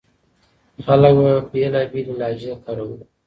[0.85, 3.03] خلک به بېلابېلې لهجې کارولې.